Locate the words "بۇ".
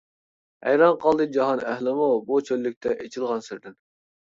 2.33-2.41